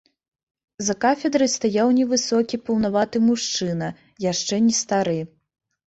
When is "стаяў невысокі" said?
1.57-2.61